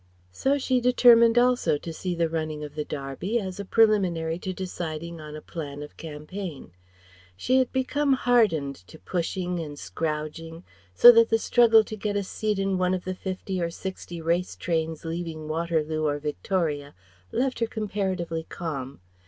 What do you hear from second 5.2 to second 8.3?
on a plan of campaign. She had become